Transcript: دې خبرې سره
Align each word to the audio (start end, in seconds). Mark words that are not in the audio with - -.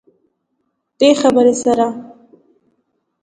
دې 0.99 1.09
خبرې 1.21 1.53
سره 1.61 1.87